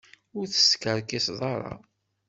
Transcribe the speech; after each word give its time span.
Ur 0.37 0.45
teskerkiseḍ 0.47 1.39
ara. 1.53 1.73